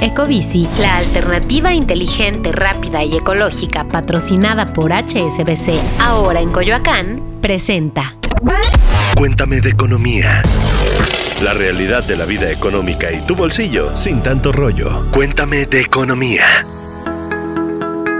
Ecobici, 0.00 0.68
la 0.78 0.98
alternativa 0.98 1.72
inteligente, 1.72 2.52
rápida 2.52 3.02
y 3.02 3.16
ecológica 3.16 3.88
patrocinada 3.88 4.72
por 4.74 4.92
HSBC, 4.92 5.80
ahora 6.00 6.40
en 6.40 6.50
Coyoacán, 6.52 7.38
presenta. 7.40 8.14
Cuéntame 9.16 9.62
de 9.62 9.70
economía. 9.70 10.42
La 11.42 11.54
realidad 11.54 12.04
de 12.04 12.16
la 12.16 12.26
vida 12.26 12.50
económica 12.52 13.10
y 13.10 13.24
tu 13.24 13.34
bolsillo 13.34 13.96
sin 13.96 14.22
tanto 14.22 14.52
rollo. 14.52 15.06
Cuéntame 15.12 15.64
de 15.64 15.80
economía. 15.80 16.66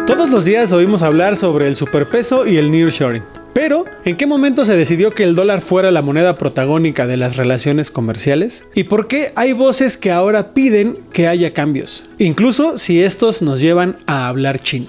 Todos 0.06 0.30
los 0.30 0.46
días 0.46 0.72
oímos 0.72 1.02
hablar 1.02 1.36
sobre 1.36 1.68
el 1.68 1.76
superpeso 1.76 2.46
y 2.46 2.56
el 2.56 2.70
nearshoring. 2.70 3.35
Pero, 3.56 3.86
¿en 4.04 4.16
qué 4.16 4.26
momento 4.26 4.66
se 4.66 4.76
decidió 4.76 5.12
que 5.12 5.22
el 5.22 5.34
dólar 5.34 5.62
fuera 5.62 5.90
la 5.90 6.02
moneda 6.02 6.34
protagónica 6.34 7.06
de 7.06 7.16
las 7.16 7.38
relaciones 7.38 7.90
comerciales? 7.90 8.66
¿Y 8.74 8.84
por 8.84 9.08
qué 9.08 9.32
hay 9.34 9.54
voces 9.54 9.96
que 9.96 10.12
ahora 10.12 10.52
piden 10.52 10.98
que 11.10 11.26
haya 11.26 11.54
cambios? 11.54 12.04
Incluso 12.18 12.76
si 12.76 13.02
estos 13.02 13.40
nos 13.40 13.62
llevan 13.62 13.96
a 14.04 14.28
hablar 14.28 14.58
chino. 14.58 14.84